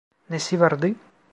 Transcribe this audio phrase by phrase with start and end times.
[0.29, 0.95] Nesi vardı?